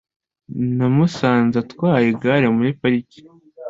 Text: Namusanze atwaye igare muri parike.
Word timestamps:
Namusanze 0.77 1.55
atwaye 1.63 2.05
igare 2.13 2.47
muri 2.57 2.69
parike. 2.79 3.19